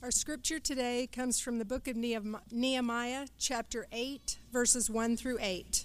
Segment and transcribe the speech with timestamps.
[0.00, 5.84] Our scripture today comes from the book of Nehemiah, chapter 8, verses 1 through 8.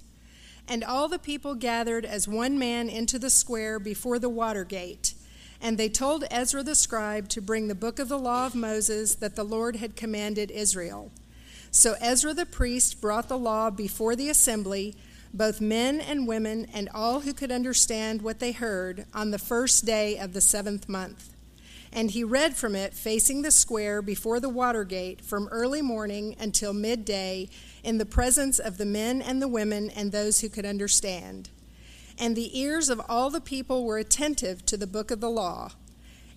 [0.68, 5.16] And all the people gathered as one man into the square before the water gate.
[5.60, 9.16] And they told Ezra the scribe to bring the book of the law of Moses
[9.16, 11.12] that the Lord had commanded Israel.
[11.72, 14.96] So Ezra the priest brought the law before the assembly,
[15.34, 19.86] both men and women, and all who could understand what they heard, on the first
[19.86, 21.32] day of the seventh month.
[21.96, 26.36] And he read from it facing the square before the water gate from early morning
[26.40, 27.50] until midday
[27.84, 31.50] in the presence of the men and the women and those who could understand.
[32.18, 35.74] And the ears of all the people were attentive to the book of the law.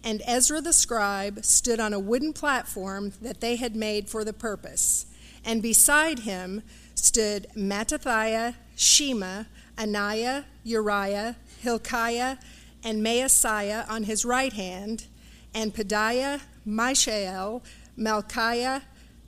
[0.04, 4.34] And Ezra the scribe stood on a wooden platform that they had made for the
[4.34, 5.06] purpose.
[5.42, 6.62] And beside him
[6.94, 9.44] stood Mattithiah, Shema,
[9.78, 12.36] Anaiah, Uriah, Hilkiah,
[12.84, 15.06] and Maaseiah on his right hand
[15.56, 17.62] and Pedaiah, Mishael,
[17.98, 18.82] Malchiah,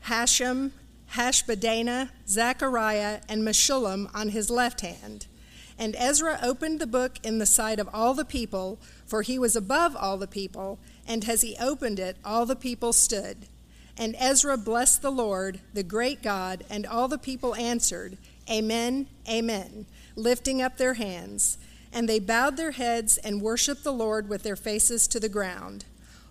[0.04, 0.72] Hashum,
[1.14, 5.26] Hashbaddanah, Zechariah, and Meshullam on his left hand.
[5.78, 9.56] And Ezra opened the book in the sight of all the people, for he was
[9.56, 13.46] above all the people, and as he opened it, all the people stood.
[13.96, 18.18] And Ezra blessed the Lord, the great God, and all the people answered,
[18.50, 21.56] Amen, Amen, lifting up their hands.
[21.90, 25.86] And they bowed their heads and worshiped the Lord with their faces to the ground.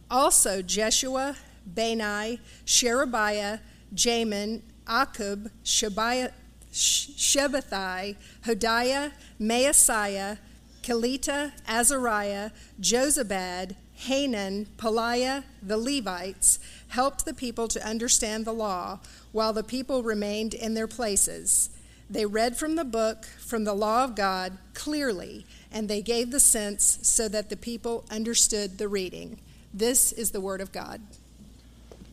[0.09, 3.59] Also, Jeshua, Bani, Sherebiah,
[3.93, 6.31] Jamin, Akkub, Shebiah,
[6.71, 10.37] Shabbethai, Hodiah, Maaseiah,
[10.81, 18.99] Kelita, Azariah, Jozabad, Hanan, Pelaiah, the Levites, helped the people to understand the law
[19.31, 21.71] while the people remained in their places.
[22.09, 26.39] They read from the book, from the law of God, clearly, and they gave the
[26.39, 29.39] sense so that the people understood the reading.
[29.77, 30.99] This is the Word of God.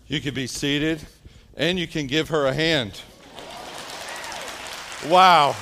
[0.07, 1.01] You can be seated
[1.57, 3.01] and you can give her a hand.
[5.09, 5.57] Wow,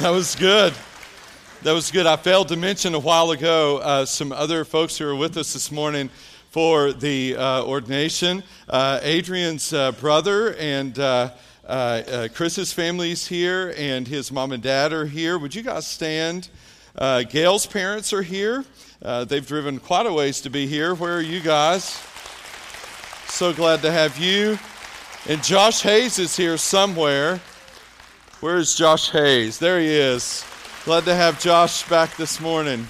[0.00, 0.74] that was good.
[1.62, 2.06] That was good.
[2.06, 5.52] I failed to mention a while ago uh, some other folks who are with us
[5.52, 6.10] this morning
[6.50, 8.42] for the uh, ordination.
[8.68, 11.30] Uh, Adrian's uh, brother and uh,
[11.68, 15.38] uh, Chris's family's here, and his mom and dad are here.
[15.38, 16.48] Would you guys stand?
[16.98, 18.64] Gail's parents are here.
[19.04, 20.94] Uh, they've driven quite a ways to be here.
[20.94, 22.00] Where are you guys?
[23.26, 24.56] So glad to have you.
[25.28, 27.40] And Josh Hayes is here somewhere.
[28.38, 29.58] Where is Josh Hayes?
[29.58, 30.44] There he is.
[30.84, 32.86] Glad to have Josh back this morning.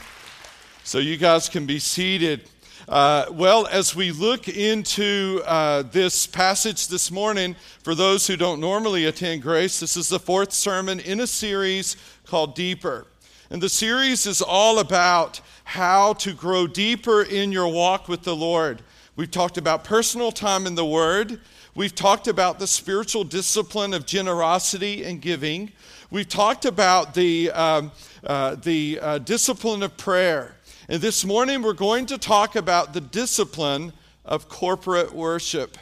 [0.85, 2.47] So you guys can be seated.
[2.87, 8.61] Uh, well, as we look into uh, this passage this morning, for those who don't
[8.61, 11.97] normally attend Grace, this is the fourth sermon in a series
[12.27, 13.07] called Deeper.
[13.53, 18.35] And the series is all about how to grow deeper in your walk with the
[18.35, 18.81] Lord.
[19.15, 21.39] We've talked about personal time in the Word.
[21.75, 25.71] We've talked about the spiritual discipline of generosity and giving.
[26.11, 27.93] We've talked about the, um,
[28.25, 30.57] uh, the uh, discipline of prayer.
[30.89, 33.93] And this morning we're going to talk about the discipline
[34.25, 35.77] of corporate worship.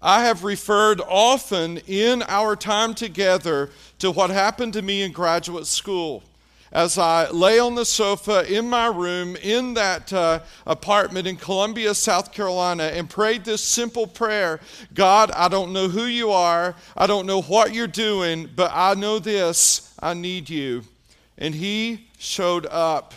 [0.00, 5.66] I have referred often in our time together to what happened to me in graduate
[5.66, 6.22] school
[6.74, 11.94] as I lay on the sofa in my room in that uh, apartment in Columbia,
[11.94, 14.60] South Carolina, and prayed this simple prayer
[14.92, 18.94] God, I don't know who you are, I don't know what you're doing, but I
[18.94, 20.82] know this I need you.
[21.38, 23.14] And He showed up.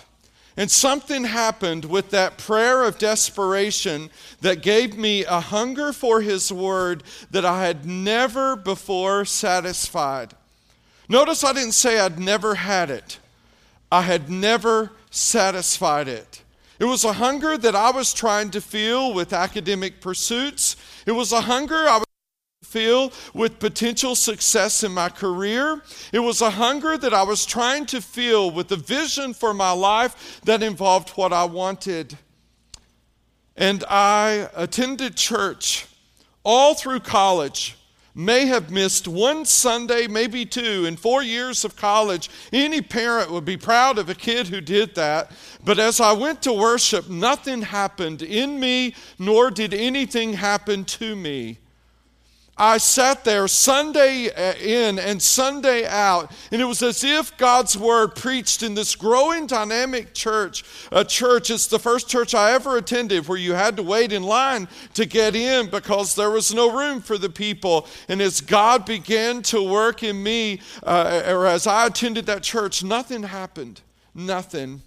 [0.56, 4.10] And something happened with that prayer of desperation
[4.42, 10.34] that gave me a hunger for His Word that I had never before satisfied.
[11.10, 13.20] Notice I didn't say I'd never had it.
[13.92, 16.44] I had never satisfied it.
[16.80, 20.76] It was a hunger that I was trying to feel with academic pursuits.
[21.06, 25.82] It was a hunger I was trying to feel with potential success in my career.
[26.12, 29.72] It was a hunger that I was trying to feel with a vision for my
[29.72, 32.18] life that involved what I wanted.
[33.56, 35.88] And I attended church
[36.44, 37.76] all through college
[38.18, 42.32] may have missed one Sunday, maybe two, in four years of college.
[42.52, 45.32] Any parent would be proud of a kid who did that.
[45.64, 51.16] But as I went to worship, nothing happened in me, nor did anything happen to
[51.16, 51.60] me.
[52.60, 57.78] I sat there Sunday uh, in and Sunday out, and it was as if God's
[57.78, 60.64] word preached in this growing dynamic church.
[60.92, 64.24] A church, it's the first church I ever attended where you had to wait in
[64.24, 67.88] line to get in because there was no room for the people.
[68.08, 72.84] And as God began to work in me, uh, or as I attended that church,
[72.84, 73.82] nothing happened.
[74.16, 74.82] Nothing.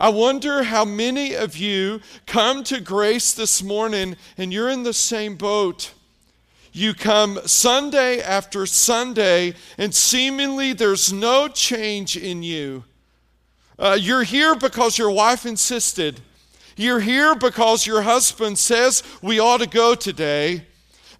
[0.00, 4.92] I wonder how many of you come to grace this morning and you're in the
[4.92, 5.92] same boat.
[6.72, 12.84] You come Sunday after Sunday, and seemingly there's no change in you.
[13.78, 16.20] Uh, you're here because your wife insisted.
[16.76, 20.64] You're here because your husband says we ought to go today.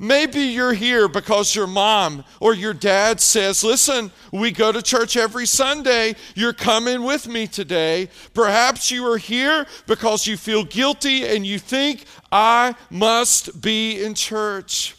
[0.00, 5.16] Maybe you're here because your mom or your dad says, Listen, we go to church
[5.16, 6.14] every Sunday.
[6.36, 8.08] You're coming with me today.
[8.32, 14.14] Perhaps you are here because you feel guilty and you think, I must be in
[14.14, 14.94] church.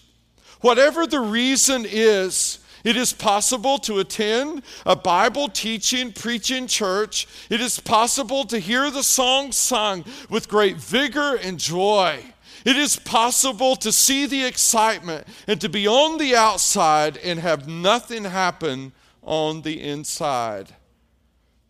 [0.62, 7.28] Whatever the reason is, it is possible to attend a Bible teaching, preaching church.
[7.50, 12.24] It is possible to hear the song sung with great vigor and joy.
[12.66, 17.68] It is possible to see the excitement and to be on the outside and have
[17.68, 18.92] nothing happen
[19.24, 20.76] on the inside.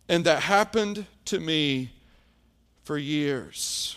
[0.08, 1.92] And that happened to me
[2.82, 3.96] for years.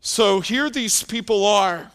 [0.00, 1.92] So here these people are.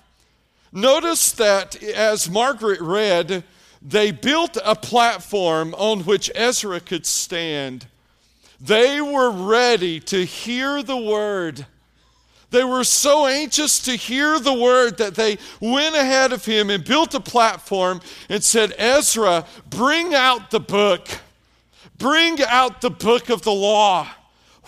[0.71, 3.43] Notice that as Margaret read,
[3.81, 7.87] they built a platform on which Ezra could stand.
[8.59, 11.65] They were ready to hear the word.
[12.49, 16.83] They were so anxious to hear the word that they went ahead of him and
[16.83, 21.07] built a platform and said, Ezra, bring out the book.
[21.97, 24.07] Bring out the book of the law.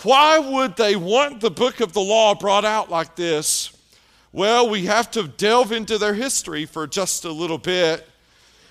[0.04, 3.72] Why would they want the book of the law brought out like this?
[4.32, 8.08] Well, we have to delve into their history for just a little bit.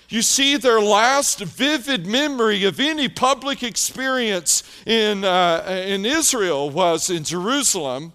[0.07, 7.09] You see, their last vivid memory of any public experience in, uh, in Israel was
[7.09, 8.13] in Jerusalem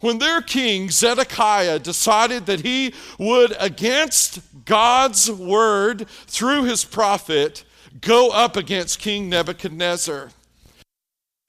[0.00, 7.64] when their king, Zedekiah, decided that he would, against God's word through his prophet,
[8.00, 10.30] go up against King Nebuchadnezzar.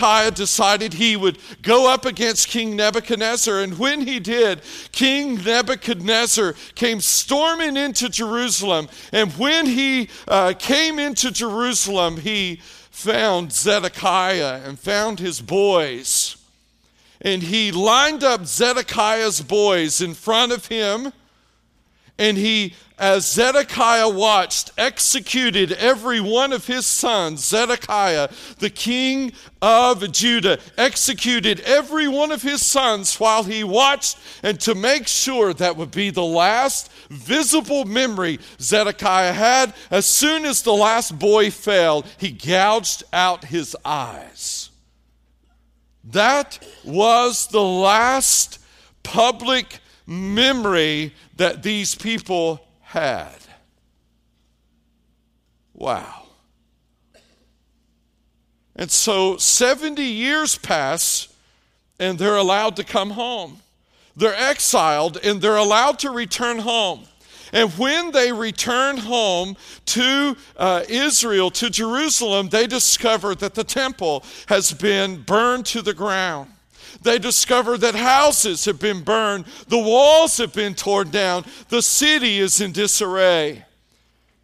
[0.02, 4.62] Zedekiah decided he would go up against King Nebuchadnezzar, and when he did,
[4.92, 8.90] King Nebuchadnezzar came storming into Jerusalem.
[9.12, 16.36] And when he uh, came into Jerusalem, he found Zedekiah and found his boys
[17.24, 21.14] and he lined up Zedekiah's boys in front of him.
[22.18, 27.44] And he, as Zedekiah watched, executed every one of his sons.
[27.44, 34.60] Zedekiah, the king of Judah, executed every one of his sons while he watched, and
[34.62, 40.62] to make sure that would be the last visible memory Zedekiah had, as soon as
[40.62, 44.70] the last boy fell, he gouged out his eyes.
[46.04, 48.60] That was the last
[49.02, 53.38] public memory that these people had.
[55.74, 56.24] Wow.
[58.76, 61.30] And so 70 years pass
[62.00, 63.62] and they're allowed to come home.
[64.18, 67.06] They're exiled and they're allowed to return home.
[67.54, 69.56] And when they return home
[69.86, 75.94] to uh, Israel, to Jerusalem, they discover that the temple has been burned to the
[75.94, 76.52] ground.
[77.02, 82.40] They discover that houses have been burned, the walls have been torn down, the city
[82.40, 83.66] is in disarray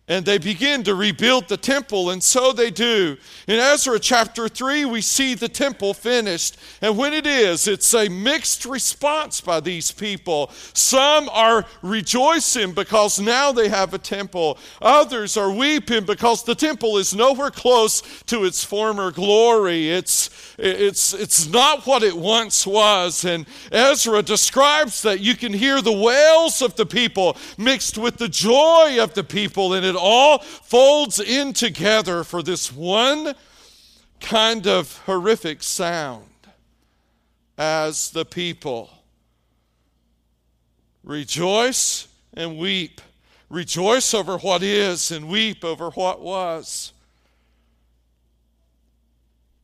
[0.09, 3.17] and they begin to rebuild the temple, and so they do.
[3.45, 8.07] In Ezra chapter 3, we see the temple finished, and when it is, it's a
[8.07, 10.49] mixed response by these people.
[10.73, 16.97] Some are rejoicing because now they have a temple, others are weeping because the temple
[16.97, 19.89] is nowhere close to its former glory.
[19.89, 25.81] It's, it's, it's not what it once was, and Ezra describes that you can hear
[25.81, 30.39] the wails of the people mixed with the joy of the people, and it all
[30.39, 33.33] folds in together for this one
[34.19, 36.23] kind of horrific sound
[37.57, 38.89] as the people
[41.03, 43.01] rejoice and weep.
[43.49, 46.91] Rejoice over what is and weep over what was.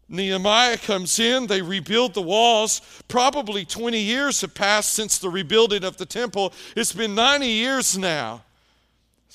[0.07, 2.81] Nehemiah comes in, they rebuild the walls.
[3.07, 6.53] Probably 20 years have passed since the rebuilding of the temple.
[6.75, 8.43] It's been 90 years now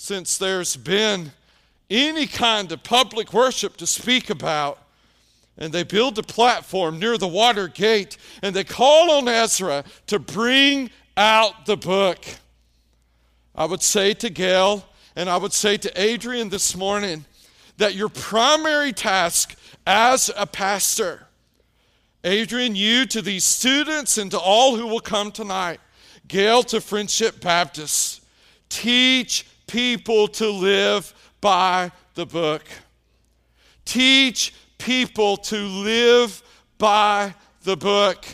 [0.00, 1.33] since there's been
[1.90, 4.78] any kind of public worship to speak about.
[5.59, 10.21] And they build a platform near the water gate and they call on Ezra to
[10.21, 12.25] bring out the book.
[13.57, 14.85] I would say to Gail
[15.17, 17.25] and I would say to Adrian this morning
[17.78, 21.26] that your primary task as a pastor,
[22.23, 25.81] Adrian, you to these students and to all who will come tonight,
[26.28, 28.23] Gail to Friendship Baptist,
[28.69, 32.65] teach people to live by the book.
[33.85, 36.43] Teach people to live
[36.79, 38.25] by the book.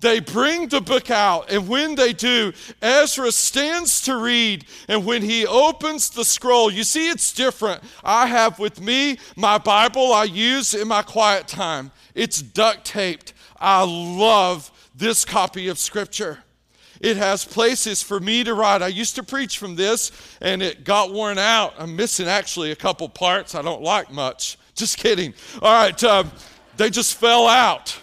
[0.00, 5.22] They bring the book out, and when they do, Ezra stands to read, and when
[5.22, 7.82] he opens the scroll, you see it's different.
[8.04, 13.32] I have with me my Bible I use in my quiet time, it's duct taped.
[13.58, 16.38] I love this copy of Scripture.
[17.00, 18.82] It has places for me to write.
[18.82, 21.74] I used to preach from this and it got worn out.
[21.78, 24.58] I'm missing actually a couple parts I don't like much.
[24.74, 25.34] Just kidding.
[25.60, 26.30] All right, um,
[26.76, 27.98] they just fell out.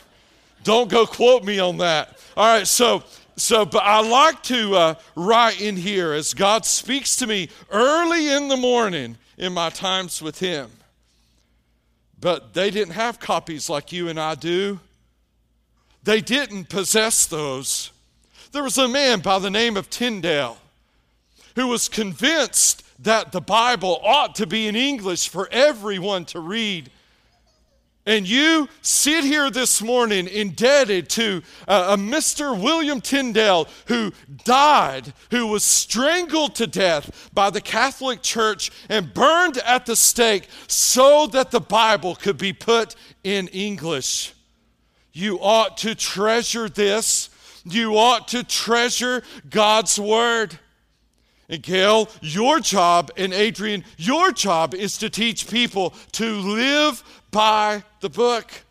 [0.66, 2.20] Don't go quote me on that.
[2.36, 3.02] All right, so
[3.38, 8.30] so but I like to uh, write in here as God speaks to me early
[8.30, 10.70] in the morning in my times with Him.
[12.20, 14.80] But they didn't have copies like you and I do.
[16.04, 17.92] They didn't possess those.
[18.52, 20.58] There was a man by the name of Tyndale
[21.56, 26.92] who was convinced that the Bible ought to be in English for everyone to read.
[28.08, 32.60] And you sit here this morning indebted to uh, a Mr.
[32.60, 39.58] William Tyndale who died, who was strangled to death by the Catholic Church and burned
[39.58, 44.34] at the stake so that the Bible could be put in English.
[45.12, 47.30] You ought to treasure this.
[47.65, 50.60] You ought to treasure God's Word.
[51.50, 57.84] And Gail, your job, and Adrian, your job is to teach people to live by
[58.01, 58.64] the book.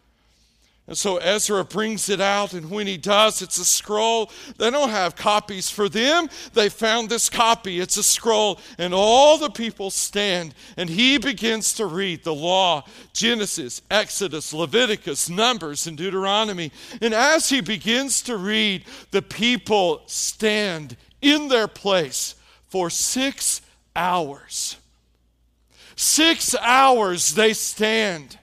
[0.87, 4.31] And so Ezra brings it out, and when he does, it's a scroll.
[4.59, 6.29] They don't have copies for them.
[6.53, 7.81] They found this copy.
[7.81, 12.85] It's a scroll, and all the people stand, and he begins to read the law
[13.15, 16.71] Genesis, Exodus, Leviticus, Numbers, and Deuteronomy.
[17.01, 22.35] And as he begins to read, the people stand in their place
[22.69, 23.63] for six
[23.97, 24.77] hours.
[25.97, 28.39] Six hours they stand.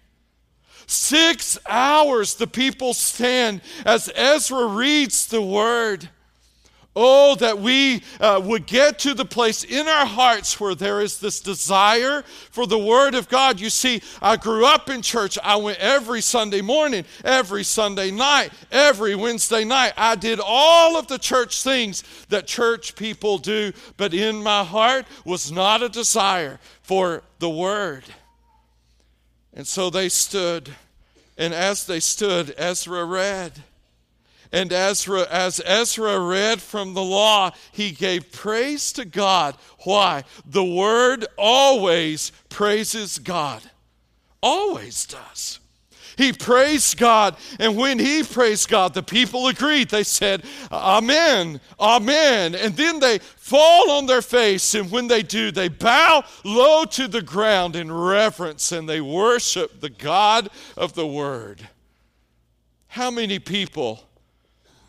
[0.91, 6.09] Six hours the people stand as Ezra reads the word.
[6.93, 11.19] Oh, that we uh, would get to the place in our hearts where there is
[11.19, 13.61] this desire for the Word of God.
[13.61, 15.37] You see, I grew up in church.
[15.41, 19.93] I went every Sunday morning, every Sunday night, every Wednesday night.
[19.95, 25.05] I did all of the church things that church people do, but in my heart
[25.23, 28.03] was not a desire for the Word.
[29.53, 30.69] And so they stood,
[31.37, 33.63] and as they stood, Ezra read.
[34.53, 39.55] And Ezra, as Ezra read from the law, he gave praise to God.
[39.85, 40.23] Why?
[40.45, 43.61] The word always praises God.
[44.43, 45.59] Always does.
[46.17, 49.89] He praised God, and when he praised God, the people agreed.
[49.89, 52.55] They said, Amen, Amen.
[52.55, 57.07] And then they fall on their face, and when they do, they bow low to
[57.07, 61.67] the ground in reverence and they worship the God of the Word.
[62.87, 64.03] How many people?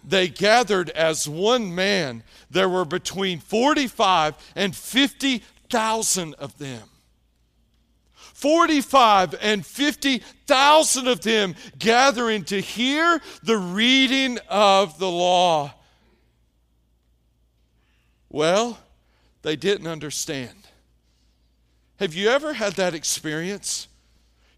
[0.05, 2.25] They gathered as one man.
[2.51, 6.89] There were between 45 and 50,000 of them.
[8.43, 15.73] 45 and 50,000 of them gathering to hear the reading of the law.
[18.29, 18.81] Well,
[19.43, 20.57] they didn't understand.
[22.01, 23.87] Have you ever had that experience?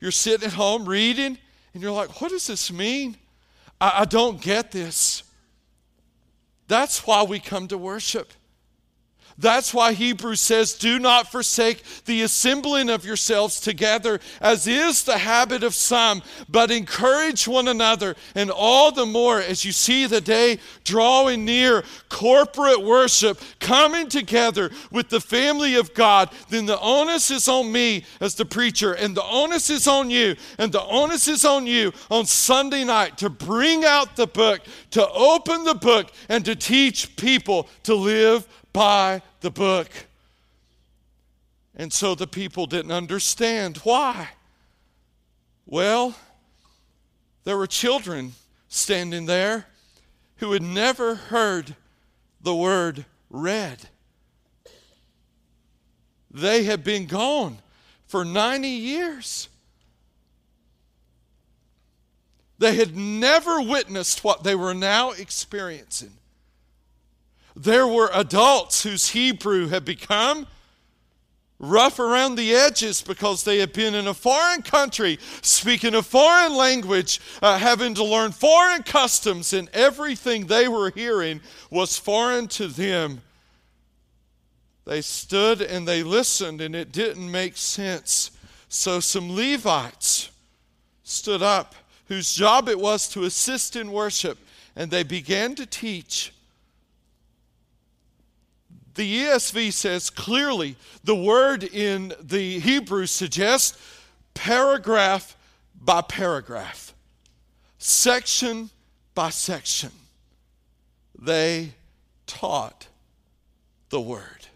[0.01, 1.37] You're sitting at home reading,
[1.75, 3.19] and you're like, what does this mean?
[3.83, 5.25] I, I don't get this.
[6.69, 8.33] That's why we come to worship.
[9.37, 15.19] That's why Hebrews says, Do not forsake the assembling of yourselves together, as is the
[15.19, 20.21] habit of some, but encourage one another, and all the more as you see the
[20.21, 27.31] day drawing near, corporate worship, coming together with the family of God, then the onus
[27.33, 31.27] is on me as the preacher, and the onus is on you, and the onus
[31.27, 34.61] is on you on Sunday night to bring out the book,
[34.93, 39.89] to open the book, and to teach people to live by the book.
[41.75, 43.79] And so the people didn't understand.
[43.79, 44.29] Why?
[45.65, 46.15] Well,
[47.45, 48.33] there were children
[48.69, 49.67] standing there
[50.37, 51.75] who had never heard
[52.43, 53.89] the word read.
[56.31, 57.59] They had been gone
[58.07, 59.49] for 90 years.
[62.59, 66.13] They had never witnessed what they were now experiencing.
[67.57, 70.47] There were adults whose Hebrew had become
[71.59, 76.55] rough around the edges because they had been in a foreign country, speaking a foreign
[76.57, 82.67] language, uh, having to learn foreign customs, and everything they were hearing was foreign to
[82.67, 83.23] them.
[84.85, 88.33] They stood and they listened, and it didn't make sense.
[88.69, 90.31] So some Levites
[91.05, 91.75] stood up
[92.09, 94.39] whose job it was to assist in worship,
[94.77, 96.34] and they began to teach.
[98.95, 103.77] The ESV says clearly the word in the Hebrew suggests
[104.35, 105.37] paragraph
[105.81, 106.95] by paragraph,
[107.79, 108.71] section
[109.15, 109.91] by section.
[111.19, 111.73] They
[112.27, 112.89] taught
[113.91, 114.47] the word.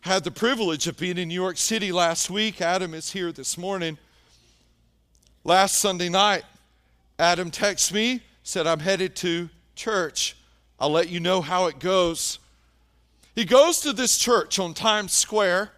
[0.00, 2.60] Had the privilege of being in New York City last week.
[2.60, 3.98] Adam is here this morning.
[5.44, 6.44] Last Sunday night,
[7.18, 10.36] Adam texted me, said, I'm headed to church.
[10.78, 12.38] I'll let you know how it goes.
[13.34, 15.70] He goes to this church on Times Square.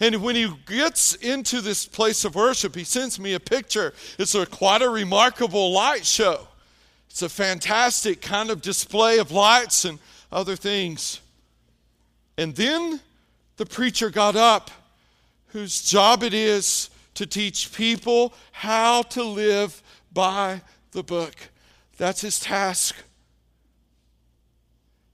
[0.00, 3.94] And when he gets into this place of worship, he sends me a picture.
[4.18, 6.48] It's a, quite a remarkable light show.
[7.08, 10.00] It's a fantastic kind of display of lights and
[10.32, 11.20] other things.
[12.36, 13.00] And then
[13.56, 14.70] the preacher got up,
[15.48, 19.80] whose job it is to teach people how to live
[20.12, 21.34] by the book.
[21.96, 22.96] That's his task.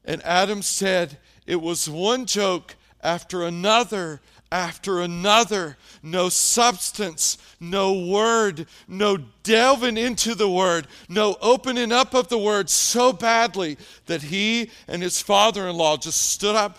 [0.04, 4.20] And Adam said it was one joke after another
[4.52, 5.76] after another.
[6.02, 12.68] No substance, no word, no delving into the word, no opening up of the word
[12.68, 13.76] so badly
[14.06, 16.78] that he and his father in law just stood up.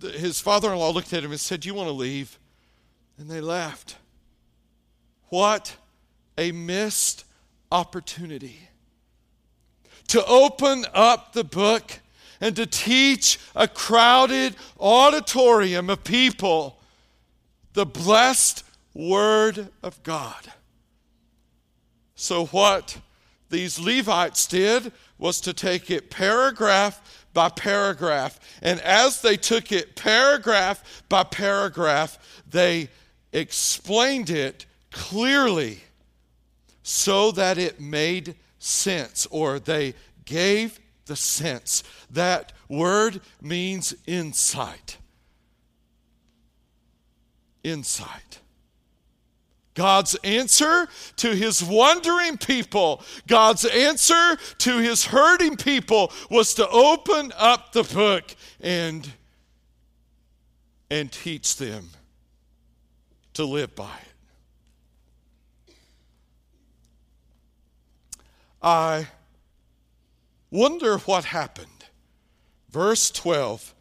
[0.00, 2.38] His father in law looked at him and said, You want to leave?
[3.18, 3.96] And they left.
[5.28, 5.76] What
[6.38, 7.24] a missed
[7.72, 8.60] opportunity
[10.08, 12.00] to open up the book
[12.40, 16.78] and to teach a crowded auditorium of people
[17.72, 18.64] the blessed
[18.94, 20.52] Word of God.
[22.14, 22.96] So, what
[23.50, 28.40] these Levites did was to take it paragraph by paragraph.
[28.62, 32.88] And as they took it paragraph by paragraph, they
[33.32, 35.80] explained it clearly
[36.82, 41.82] so that it made sense, or they gave the sense.
[42.16, 44.96] That word means insight.
[47.62, 48.40] Insight.
[49.74, 57.34] God's answer to his wandering people, God's answer to his hurting people was to open
[57.36, 59.12] up the book and,
[60.90, 61.90] and teach them
[63.34, 63.94] to live by
[65.68, 65.74] it.
[68.62, 69.06] I
[70.50, 71.75] wonder what happened.
[72.70, 73.74] Verse 12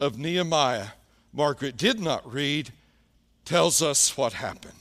[0.00, 0.88] of Nehemiah,
[1.32, 2.70] Margaret did not read,
[3.44, 4.74] tells us what happened.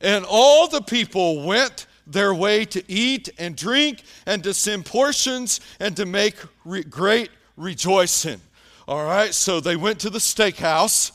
[0.00, 5.60] And all the people went their way to eat and drink and to send portions
[5.78, 8.40] and to make re- great rejoicing.
[8.88, 11.12] All right, so they went to the steakhouse.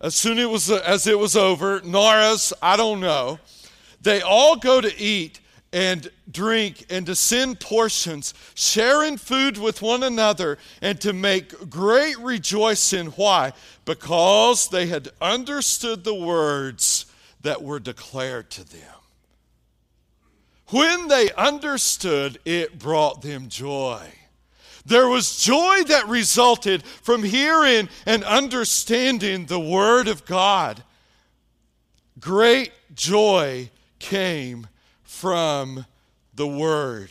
[0.00, 3.38] As soon it was, as it was over, Nara's, I don't know.
[4.00, 5.40] They all go to eat
[5.74, 12.16] and drink and to send portions, sharing food with one another, and to make great
[12.20, 13.06] rejoicing.
[13.08, 13.52] Why?
[13.84, 17.06] Because they had understood the words
[17.42, 18.94] that were declared to them.
[20.68, 24.06] When they understood, it brought them joy.
[24.86, 30.84] There was joy that resulted from hearing and understanding the Word of God.
[32.20, 34.68] Great joy came
[35.14, 35.86] from
[36.34, 37.10] the Word.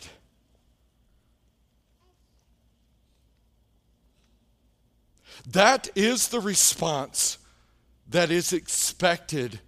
[5.46, 7.38] That is the response
[8.08, 9.60] that is expected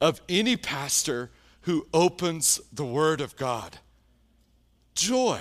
[0.00, 1.30] of any pastor
[1.62, 3.78] who opens the Word of God.
[4.94, 5.40] Joy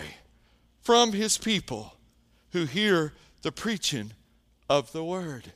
[0.82, 1.96] from his people
[2.52, 4.14] who hear the preaching
[4.70, 5.52] of the Word.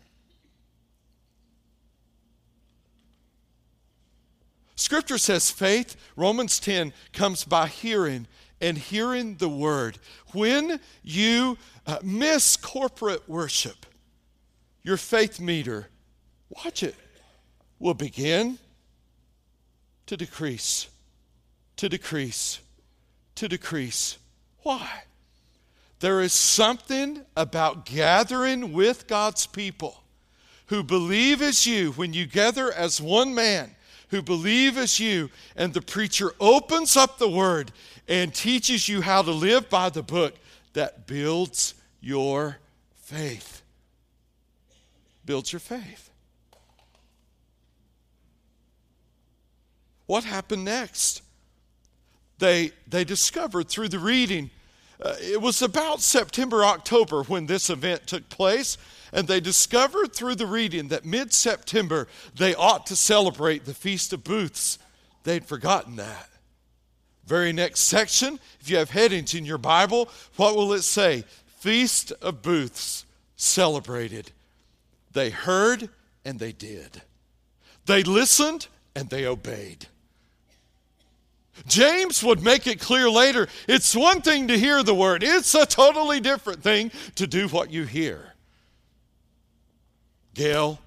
[4.75, 8.27] Scripture says faith, Romans 10, comes by hearing
[8.59, 9.97] and hearing the word.
[10.33, 11.57] When you
[11.87, 13.85] uh, miss corporate worship,
[14.83, 15.87] your faith meter,
[16.49, 16.95] watch it,
[17.79, 18.57] will begin
[20.07, 20.87] to decrease,
[21.77, 22.59] to decrease,
[23.35, 24.17] to decrease.
[24.63, 25.03] Why?
[25.99, 30.03] There is something about gathering with God's people
[30.67, 33.75] who believe as you when you gather as one man
[34.15, 37.71] who believe as you, and the preacher opens up the word
[38.07, 40.35] and teaches you how to live by the book
[40.71, 42.57] that builds your
[42.95, 43.61] faith.
[45.25, 46.09] Builds your faith.
[50.05, 51.21] What happened next?
[52.37, 54.49] They, they discovered through the reading,
[55.01, 58.77] uh, it was about September, October when this event took place.
[59.15, 64.11] And they discovered through the reading that mid September they ought to celebrate the Feast
[64.11, 64.77] of Booths.
[65.23, 66.29] They'd forgotten that.
[67.25, 71.23] Very next section, if you have headings in your Bible, what will it say?
[71.59, 73.05] Feast of Booths
[73.37, 74.31] celebrated.
[75.13, 75.89] They heard
[76.25, 77.01] and they did.
[77.85, 79.87] They listened and they obeyed.
[81.67, 85.65] James would make it clear later it's one thing to hear the word, it's a
[85.65, 88.34] totally different thing to do what you hear.
[90.35, 90.79] Gail,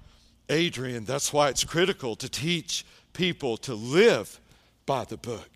[0.47, 4.39] Adrian, that's why it's critical to teach people to live
[4.85, 5.49] by the book.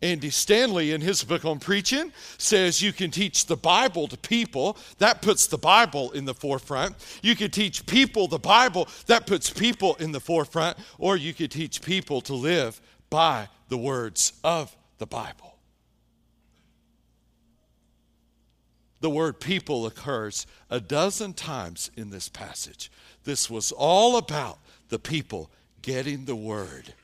[0.00, 4.76] Andy Stanley, in his book on preaching, says you can teach the Bible to people.
[4.98, 6.94] That puts the Bible in the forefront.
[7.20, 8.88] You can teach people the Bible.
[9.06, 10.78] That puts people in the forefront.
[10.98, 15.56] Or you could teach people to live by the words of the Bible.
[19.00, 22.90] The word people occurs a dozen times in this passage.
[23.28, 25.50] This was all about the people
[25.82, 26.94] getting the word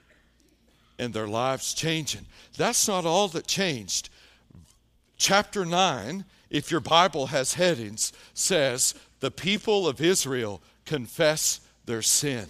[0.99, 2.25] and their lives changing.
[2.57, 4.09] That's not all that changed.
[5.19, 12.47] Chapter 9, if your Bible has headings, says the people of Israel confess their sin.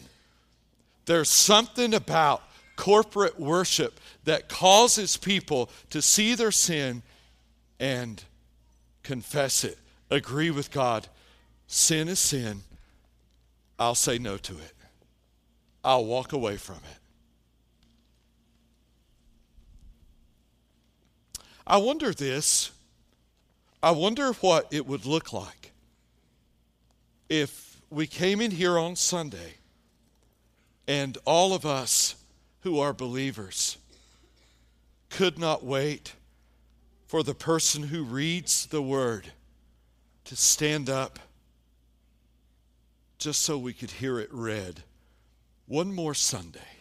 [1.06, 2.44] There's something about
[2.76, 7.02] corporate worship that causes people to see their sin
[7.80, 8.22] and
[9.02, 9.78] confess it,
[10.12, 11.08] agree with God.
[11.66, 12.62] Sin is sin.
[13.78, 14.72] I'll say no to it.
[15.82, 16.98] I'll walk away from it.
[21.66, 22.70] I wonder this.
[23.82, 25.72] I wonder what it would look like
[27.28, 29.54] if we came in here on Sunday
[30.86, 32.16] and all of us
[32.60, 33.78] who are believers
[35.10, 36.14] could not wait
[37.06, 39.32] for the person who reads the word
[40.24, 41.18] to stand up
[43.24, 44.82] just so we could hear it read
[45.64, 46.73] one more Sunday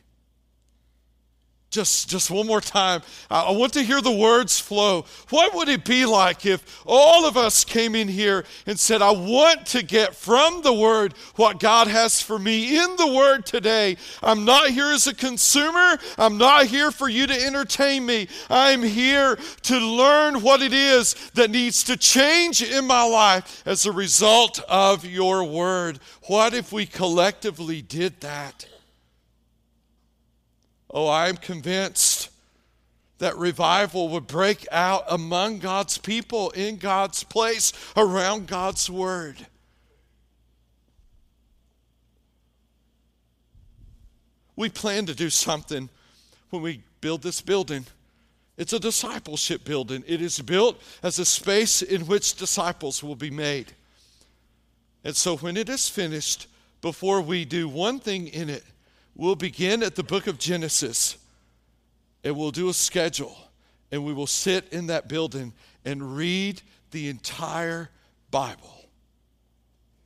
[1.74, 3.02] just, just one more time.
[3.30, 5.06] I want to hear the words flow.
[5.30, 9.12] What would it be like if all of us came in here and said, I
[9.12, 13.98] want to get from the Word what God has for me in the Word today?
[14.22, 15.98] I'm not here as a consumer.
[16.18, 18.28] I'm not here for you to entertain me.
[18.50, 23.86] I'm here to learn what it is that needs to change in my life as
[23.86, 26.00] a result of your Word.
[26.28, 28.68] What if we collectively did that?
[30.94, 32.30] Oh, I'm convinced
[33.18, 39.48] that revival would break out among God's people in God's place around God's word.
[44.56, 45.90] We plan to do something
[46.52, 47.88] when we build this building.
[48.56, 50.04] It's a discipleship building.
[50.06, 53.74] It is built as a space in which disciples will be made.
[55.04, 56.48] And so when it is finished,
[56.82, 58.64] before we do one thing in it,
[59.16, 61.18] We'll begin at the book of Genesis
[62.24, 63.38] and we'll do a schedule
[63.92, 65.54] and we will sit in that building
[65.86, 67.90] and read the entire
[68.32, 68.86] Bible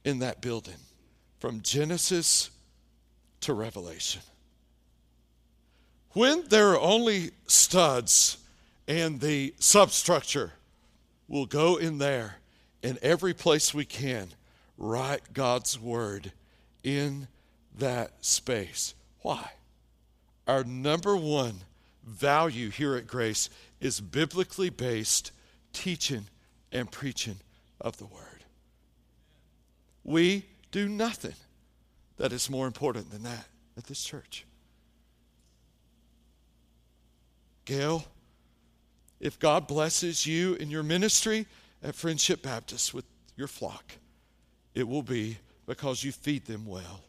[0.03, 0.75] in that building
[1.39, 2.49] from Genesis
[3.41, 4.21] to Revelation.
[6.11, 8.37] When there are only studs
[8.87, 10.53] and the substructure,
[11.27, 12.37] we'll go in there
[12.81, 14.29] in every place we can
[14.77, 16.31] write God's word
[16.83, 17.27] in
[17.79, 18.93] that space.
[19.21, 19.51] Why?
[20.47, 21.61] Our number one
[22.05, 23.49] value here at Grace
[23.81, 25.31] is biblically based
[25.73, 26.27] teaching
[26.71, 27.37] and preaching
[27.81, 28.43] of the Word.
[30.03, 31.35] We do nothing
[32.17, 33.45] that is more important than that
[33.77, 34.45] at this church.
[37.65, 38.05] Gail,
[39.19, 41.45] if God blesses you in your ministry
[41.83, 43.91] at Friendship Baptist with your flock,
[44.73, 47.01] it will be because you feed them well.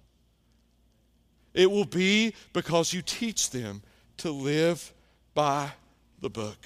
[1.59, 3.83] It will be because you teach them
[4.19, 4.93] to live
[5.35, 5.73] by
[6.21, 6.57] the book.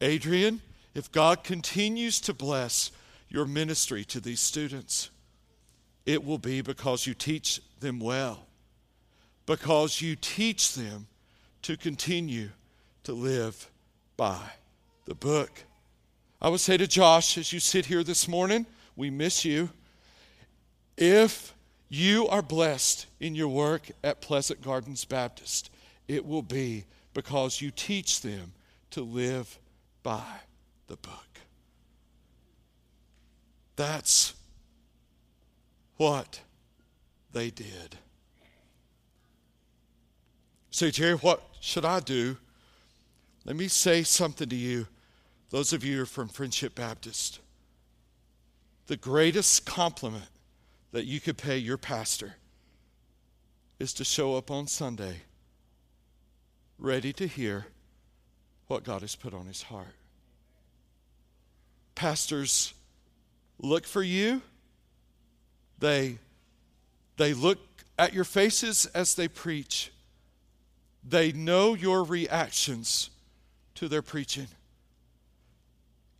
[0.00, 0.60] Adrian,
[0.94, 2.92] if God continues to bless
[3.28, 5.10] your ministry to these students,
[6.06, 8.46] it will be because you teach them well,
[9.46, 11.08] because you teach them
[11.62, 12.50] to continue
[13.02, 13.68] to live
[14.16, 14.38] by
[15.06, 15.64] the book.
[16.40, 18.64] I would say to Josh, as you sit here this morning,
[18.94, 19.70] we miss you.
[20.96, 21.52] If
[21.92, 25.68] you are blessed in your work at Pleasant Gardens Baptist.
[26.08, 28.54] It will be because you teach them
[28.92, 29.58] to live
[30.02, 30.24] by
[30.86, 31.26] the book.
[33.76, 34.32] That's
[35.98, 36.40] what
[37.34, 37.98] they did.
[40.70, 42.38] Say, Jerry, what should I do?
[43.44, 44.86] Let me say something to you,
[45.50, 47.40] those of you who are from Friendship Baptist.
[48.86, 50.31] The greatest compliment
[50.92, 52.34] that you could pay your pastor
[53.78, 55.22] is to show up on Sunday
[56.78, 57.66] ready to hear
[58.66, 59.94] what God has put on his heart.
[61.94, 62.74] Pastors
[63.58, 64.42] look for you.
[65.78, 66.18] They,
[67.16, 67.58] they look
[67.98, 69.92] at your faces as they preach.
[71.08, 73.10] They know your reactions
[73.76, 74.48] to their preaching.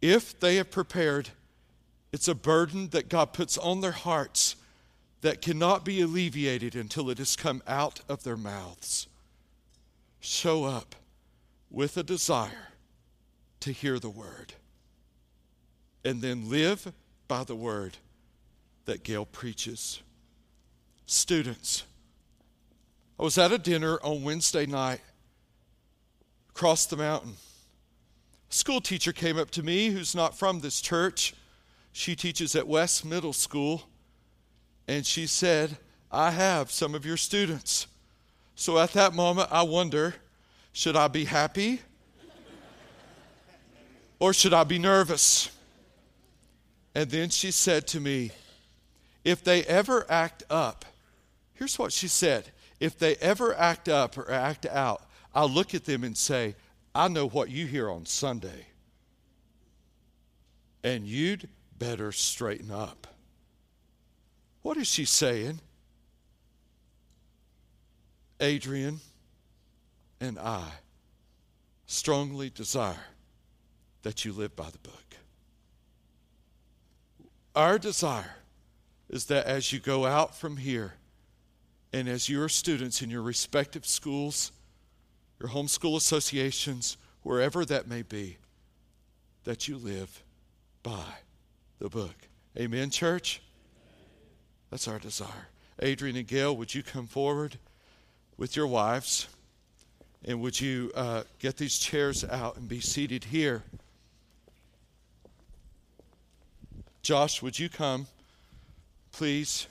[0.00, 1.30] If they have prepared,
[2.12, 4.56] it's a burden that God puts on their hearts
[5.22, 9.06] that cannot be alleviated until it has come out of their mouths.
[10.20, 10.94] Show up
[11.70, 12.68] with a desire
[13.60, 14.54] to hear the word
[16.04, 16.92] and then live
[17.28, 17.96] by the word
[18.84, 20.02] that Gail preaches.
[21.06, 21.84] Students,
[23.18, 25.00] I was at a dinner on Wednesday night
[26.50, 27.34] across the mountain.
[28.50, 31.34] A school teacher came up to me who's not from this church.
[31.92, 33.84] She teaches at West Middle School.
[34.88, 35.76] And she said,
[36.10, 37.86] I have some of your students.
[38.54, 40.14] So at that moment, I wonder
[40.72, 41.80] should I be happy
[44.18, 45.50] or should I be nervous?
[46.94, 48.30] And then she said to me,
[49.24, 50.84] If they ever act up,
[51.54, 52.50] here's what she said
[52.82, 56.56] if they ever act up or act out, I'll look at them and say,
[56.94, 58.66] I know what you hear on Sunday.
[60.82, 63.06] And you'd better straighten up.
[64.62, 65.60] What is she saying?
[68.40, 69.00] Adrian
[70.20, 70.64] and I
[71.86, 73.06] strongly desire
[74.02, 75.16] that you live by the book.
[77.54, 78.36] Our desire
[79.10, 80.94] is that as you go out from here
[81.92, 84.52] and as your students in your respective schools,
[85.38, 88.38] your homeschool associations, wherever that may be,
[89.44, 90.22] that you live
[90.82, 91.04] by
[91.78, 92.14] the book.
[92.56, 93.42] Amen, church?
[94.72, 95.48] That's our desire.
[95.82, 97.58] Adrian and Gail, would you come forward
[98.38, 99.28] with your wives?
[100.24, 103.64] And would you uh, get these chairs out and be seated here?
[107.02, 108.06] Josh, would you come,
[109.12, 109.66] please?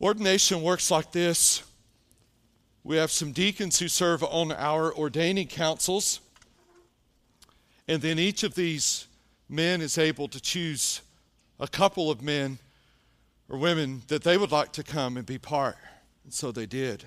[0.00, 1.64] Ordination works like this
[2.84, 6.20] we have some deacons who serve on our ordaining councils,
[7.88, 9.08] and then each of these
[9.48, 11.00] men is able to choose
[11.58, 12.60] a couple of men
[13.48, 15.76] or women that they would like to come and be part.
[16.24, 17.04] And so they did.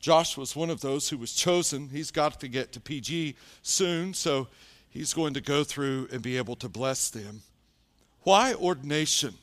[0.00, 1.88] Josh was one of those who was chosen.
[1.88, 4.48] He's got to get to PG soon, so
[4.88, 7.42] he's going to go through and be able to bless them.
[8.22, 9.34] Why ordination?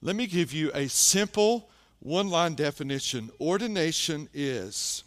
[0.00, 1.68] Let me give you a simple
[2.00, 3.30] one line definition.
[3.40, 5.04] Ordination is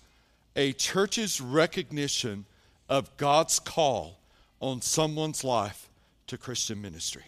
[0.55, 2.45] a church's recognition
[2.89, 4.19] of God's call
[4.60, 5.89] on someone's life
[6.27, 7.23] to Christian ministry.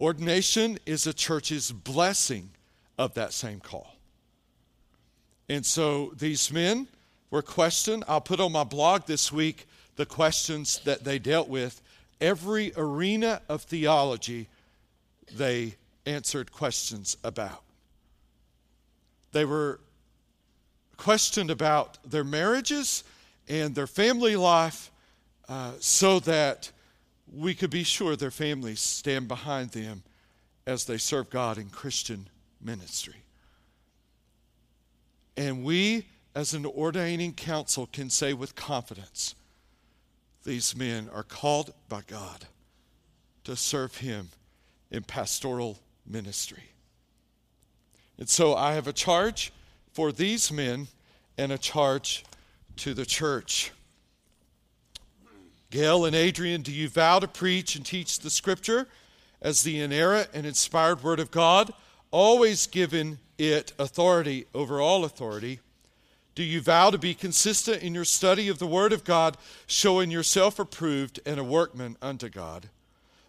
[0.00, 2.50] Ordination is a church's blessing
[2.98, 3.96] of that same call.
[5.48, 6.88] And so these men
[7.30, 8.04] were questioned.
[8.08, 11.82] I'll put on my blog this week the questions that they dealt with.
[12.20, 14.48] Every arena of theology,
[15.34, 15.74] they
[16.06, 17.62] answered questions about.
[19.32, 19.80] They were
[20.96, 23.04] questioned about their marriages
[23.48, 24.90] and their family life
[25.48, 26.70] uh, so that
[27.32, 30.02] we could be sure their families stand behind them
[30.66, 32.28] as they serve God in Christian
[32.60, 33.22] ministry.
[35.36, 39.34] And we, as an ordaining council, can say with confidence
[40.44, 42.46] these men are called by God
[43.44, 44.30] to serve Him
[44.90, 46.64] in pastoral ministry.
[48.18, 49.52] And so I have a charge
[49.92, 50.88] for these men
[51.38, 52.24] and a charge
[52.76, 53.72] to the church.
[55.70, 58.88] Gail and Adrian, do you vow to preach and teach the scripture
[59.40, 61.72] as the inerrant and inspired word of God,
[62.10, 65.60] always giving it authority over all authority?
[66.34, 70.10] Do you vow to be consistent in your study of the word of God, showing
[70.10, 72.68] yourself approved and a workman unto God?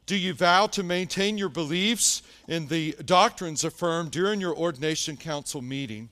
[0.07, 5.61] Do you vow to maintain your beliefs in the doctrines affirmed during your ordination council
[5.61, 6.09] meeting?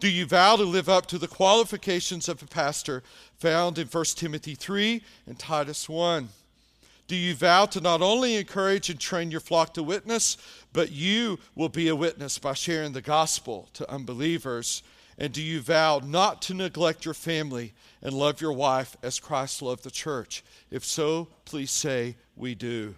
[0.00, 3.02] Do you vow to live up to the qualifications of a pastor
[3.36, 6.28] found in 1 Timothy 3 and Titus 1?
[7.06, 10.36] Do you vow to not only encourage and train your flock to witness,
[10.72, 14.82] but you will be a witness by sharing the gospel to unbelievers?
[15.18, 19.62] And do you vow not to neglect your family and love your wife as Christ
[19.62, 20.42] loved the church?
[20.70, 22.94] If so, please say, We do.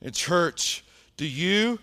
[0.00, 0.84] In church,
[1.16, 1.78] do you,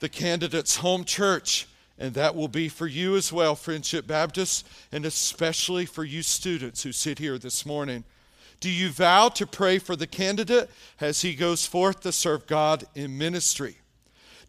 [0.00, 1.66] the candidate's home church,
[1.98, 6.82] and that will be for you as well, Friendship Baptist, and especially for you students
[6.82, 8.04] who sit here this morning.
[8.60, 12.84] Do you vow to pray for the candidate as he goes forth to serve God
[12.94, 13.76] in ministry?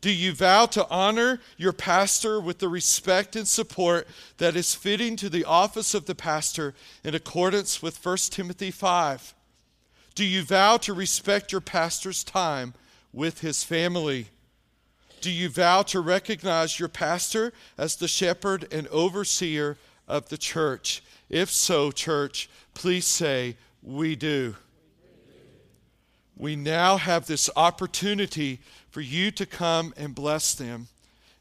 [0.02, 5.16] Do you vow to honor your pastor with the respect and support that is fitting
[5.18, 9.34] to the office of the pastor in accordance with 1 Timothy 5?
[10.14, 12.74] Do you vow to respect your pastor's time
[13.12, 14.28] with his family?
[15.22, 21.04] Do you vow to recognize your pastor as the shepherd and overseer of the church?
[21.30, 24.56] If so, church, please say, We do.
[26.38, 30.88] We now have this opportunity for you to come and bless them.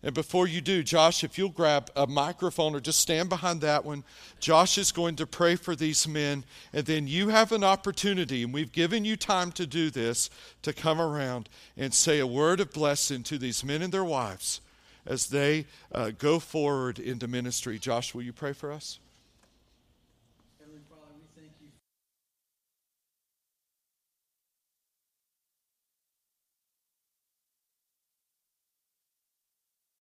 [0.04, 3.86] And before you do, Josh, if you'll grab a microphone or just stand behind that
[3.86, 4.04] one,
[4.38, 6.44] Josh is going to pray for these men.
[6.74, 10.28] And then you have an opportunity, and we've given you time to do this,
[10.60, 14.60] to come around and say a word of blessing to these men and their wives
[15.06, 17.78] as they uh, go forward into ministry.
[17.78, 18.98] Josh, will you pray for us?